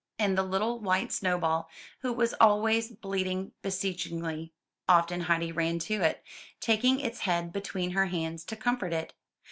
[0.17, 1.69] And the little white Snowball,
[1.99, 4.51] who was always bleating beseechingly,
[4.89, 6.23] often Heidi ran to it,
[6.59, 9.13] taking its head between her hands to comfort it.